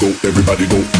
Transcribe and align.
go, 0.00 0.08
everybody 0.24 0.66
go. 0.66 0.99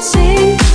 see 0.00 0.69